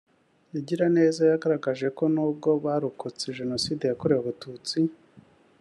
[0.59, 4.79] Igiraneza yagaragaje ko nubwo barokotse Jenoside yakorewe Abatutsi